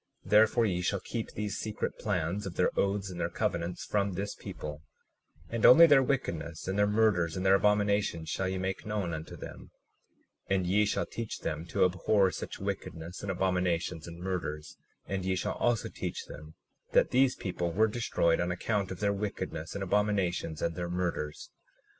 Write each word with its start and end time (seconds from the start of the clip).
37:29 0.25 0.29
Therefore 0.31 0.65
ye 0.65 0.81
shall 0.81 0.99
keep 0.99 1.29
these 1.33 1.57
secret 1.59 1.99
plans 1.99 2.47
of 2.47 2.55
their 2.55 2.71
oaths 2.75 3.11
and 3.11 3.19
their 3.19 3.29
covenants 3.29 3.85
from 3.85 4.13
this 4.13 4.33
people, 4.33 4.81
and 5.47 5.63
only 5.63 5.85
their 5.85 6.01
wickedness 6.01 6.67
and 6.67 6.75
their 6.79 6.87
murders 6.87 7.37
and 7.37 7.45
their 7.45 7.53
abominations 7.53 8.27
shall 8.27 8.49
ye 8.49 8.57
make 8.57 8.83
known 8.83 9.13
unto 9.13 9.35
them; 9.35 9.69
and 10.49 10.65
ye 10.65 10.85
shall 10.85 11.05
teach 11.05 11.41
them 11.41 11.67
to 11.67 11.85
abhor 11.85 12.31
such 12.31 12.57
wickedness 12.57 13.21
and 13.21 13.29
abominations 13.29 14.07
and 14.07 14.19
murders; 14.23 14.75
and 15.05 15.23
ye 15.23 15.35
shall 15.35 15.53
also 15.53 15.87
teach 15.87 16.25
them 16.25 16.55
that 16.93 17.11
these 17.11 17.35
people 17.35 17.71
were 17.71 17.87
destroyed 17.87 18.39
on 18.39 18.49
account 18.51 18.89
of 18.89 19.01
their 19.01 19.13
wickedness 19.13 19.75
and 19.75 19.83
abominations 19.83 20.63
and 20.63 20.75
their 20.75 20.89
murders. 20.89 21.51